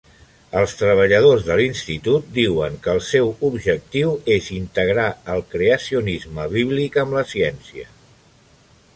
[0.59, 7.19] Els treballadors de l'institut diuen que el seu objectiu és integrar el creacionisme bíblic amb
[7.19, 7.85] la ciència.